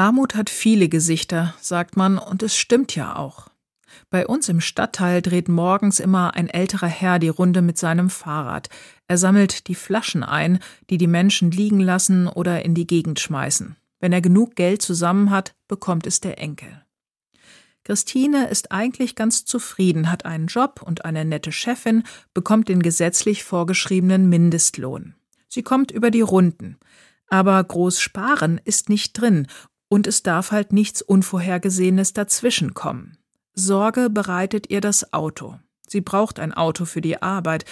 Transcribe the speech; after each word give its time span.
Armut 0.00 0.34
hat 0.34 0.48
viele 0.48 0.88
Gesichter, 0.88 1.54
sagt 1.60 1.94
man, 1.94 2.16
und 2.16 2.42
es 2.42 2.56
stimmt 2.56 2.96
ja 2.96 3.16
auch. 3.16 3.48
Bei 4.08 4.26
uns 4.26 4.48
im 4.48 4.62
Stadtteil 4.62 5.20
dreht 5.20 5.50
morgens 5.50 6.00
immer 6.00 6.32
ein 6.34 6.48
älterer 6.48 6.86
Herr 6.86 7.18
die 7.18 7.28
Runde 7.28 7.60
mit 7.60 7.76
seinem 7.76 8.08
Fahrrad. 8.08 8.70
Er 9.08 9.18
sammelt 9.18 9.68
die 9.68 9.74
Flaschen 9.74 10.22
ein, 10.22 10.58
die 10.88 10.96
die 10.96 11.06
Menschen 11.06 11.50
liegen 11.50 11.80
lassen 11.80 12.28
oder 12.28 12.64
in 12.64 12.74
die 12.74 12.86
Gegend 12.86 13.20
schmeißen. 13.20 13.76
Wenn 13.98 14.14
er 14.14 14.22
genug 14.22 14.56
Geld 14.56 14.80
zusammen 14.80 15.28
hat, 15.28 15.54
bekommt 15.68 16.06
es 16.06 16.18
der 16.20 16.38
Enkel. 16.38 16.82
Christine 17.84 18.48
ist 18.48 18.72
eigentlich 18.72 19.16
ganz 19.16 19.44
zufrieden, 19.44 20.10
hat 20.10 20.24
einen 20.24 20.46
Job 20.46 20.80
und 20.82 21.04
eine 21.04 21.26
nette 21.26 21.52
Chefin, 21.52 22.04
bekommt 22.32 22.70
den 22.70 22.80
gesetzlich 22.80 23.44
vorgeschriebenen 23.44 24.30
Mindestlohn. 24.30 25.14
Sie 25.46 25.62
kommt 25.62 25.90
über 25.90 26.10
die 26.10 26.22
Runden. 26.22 26.78
Aber 27.32 27.62
groß 27.62 28.00
sparen 28.00 28.60
ist 28.64 28.88
nicht 28.88 29.12
drin 29.12 29.46
und 29.90 30.06
es 30.06 30.22
darf 30.22 30.52
halt 30.52 30.72
nichts 30.72 31.02
Unvorhergesehenes 31.02 32.14
dazwischenkommen. 32.14 33.18
Sorge 33.54 34.08
bereitet 34.08 34.70
ihr 34.70 34.80
das 34.80 35.12
Auto. 35.12 35.58
Sie 35.86 36.00
braucht 36.00 36.38
ein 36.38 36.54
Auto 36.54 36.84
für 36.84 37.00
die 37.00 37.20
Arbeit, 37.20 37.64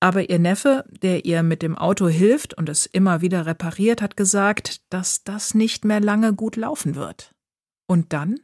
aber 0.00 0.28
ihr 0.28 0.40
Neffe, 0.40 0.84
der 0.88 1.24
ihr 1.24 1.42
mit 1.42 1.62
dem 1.62 1.78
Auto 1.78 2.08
hilft 2.08 2.54
und 2.54 2.68
es 2.68 2.86
immer 2.86 3.20
wieder 3.20 3.46
repariert, 3.46 4.02
hat 4.02 4.16
gesagt, 4.16 4.80
dass 4.90 5.22
das 5.22 5.54
nicht 5.54 5.84
mehr 5.84 6.00
lange 6.00 6.34
gut 6.34 6.56
laufen 6.56 6.96
wird. 6.96 7.34
Und 7.86 8.12
dann? 8.12 8.40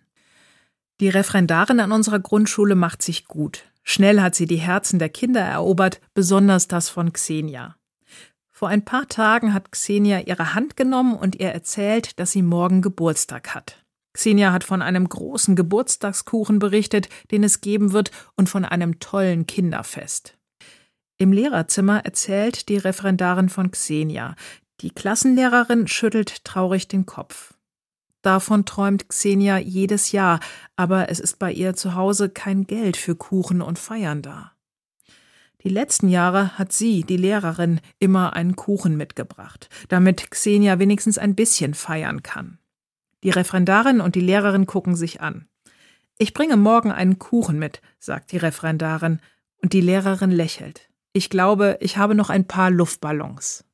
Die 1.00 1.08
Referendarin 1.08 1.80
an 1.80 1.92
unserer 1.92 2.20
Grundschule 2.20 2.74
macht 2.74 3.02
sich 3.02 3.26
gut. 3.26 3.64
Schnell 3.82 4.20
hat 4.20 4.34
sie 4.34 4.46
die 4.46 4.56
Herzen 4.56 4.98
der 4.98 5.08
Kinder 5.08 5.40
erobert, 5.40 6.00
besonders 6.14 6.68
das 6.68 6.88
von 6.88 7.12
Xenia. 7.12 7.76
Vor 8.56 8.68
ein 8.68 8.86
paar 8.86 9.06
Tagen 9.06 9.52
hat 9.52 9.70
Xenia 9.70 10.20
ihre 10.20 10.54
Hand 10.54 10.78
genommen 10.78 11.14
und 11.14 11.36
ihr 11.36 11.50
erzählt, 11.50 12.18
dass 12.18 12.30
sie 12.30 12.40
morgen 12.40 12.80
Geburtstag 12.80 13.54
hat. 13.54 13.84
Xenia 14.14 14.50
hat 14.50 14.64
von 14.64 14.80
einem 14.80 15.10
großen 15.10 15.56
Geburtstagskuchen 15.56 16.58
berichtet, 16.58 17.10
den 17.30 17.44
es 17.44 17.60
geben 17.60 17.92
wird, 17.92 18.12
und 18.34 18.48
von 18.48 18.64
einem 18.64 18.98
tollen 18.98 19.46
Kinderfest. 19.46 20.38
Im 21.18 21.32
Lehrerzimmer 21.32 22.06
erzählt 22.06 22.70
die 22.70 22.78
Referendarin 22.78 23.50
von 23.50 23.72
Xenia. 23.72 24.36
Die 24.80 24.88
Klassenlehrerin 24.88 25.86
schüttelt 25.86 26.42
traurig 26.46 26.88
den 26.88 27.04
Kopf. 27.04 27.52
Davon 28.22 28.64
träumt 28.64 29.10
Xenia 29.10 29.58
jedes 29.58 30.12
Jahr, 30.12 30.40
aber 30.76 31.10
es 31.10 31.20
ist 31.20 31.38
bei 31.38 31.52
ihr 31.52 31.74
zu 31.74 31.94
Hause 31.94 32.30
kein 32.30 32.66
Geld 32.66 32.96
für 32.96 33.16
Kuchen 33.16 33.60
und 33.60 33.78
Feiern 33.78 34.22
da. 34.22 34.55
Die 35.62 35.68
letzten 35.68 36.08
Jahre 36.08 36.58
hat 36.58 36.72
sie, 36.72 37.02
die 37.02 37.16
Lehrerin, 37.16 37.80
immer 37.98 38.34
einen 38.34 38.56
Kuchen 38.56 38.96
mitgebracht, 38.96 39.68
damit 39.88 40.30
Xenia 40.30 40.78
wenigstens 40.78 41.18
ein 41.18 41.34
bisschen 41.34 41.74
feiern 41.74 42.22
kann. 42.22 42.58
Die 43.22 43.30
Referendarin 43.30 44.00
und 44.00 44.14
die 44.14 44.20
Lehrerin 44.20 44.66
gucken 44.66 44.94
sich 44.96 45.20
an. 45.20 45.48
Ich 46.18 46.32
bringe 46.32 46.56
morgen 46.56 46.92
einen 46.92 47.18
Kuchen 47.18 47.58
mit, 47.58 47.82
sagt 47.98 48.32
die 48.32 48.38
Referendarin, 48.38 49.20
und 49.62 49.72
die 49.72 49.80
Lehrerin 49.80 50.30
lächelt. 50.30 50.88
Ich 51.12 51.30
glaube, 51.30 51.78
ich 51.80 51.96
habe 51.96 52.14
noch 52.14 52.30
ein 52.30 52.46
paar 52.46 52.70
Luftballons. 52.70 53.65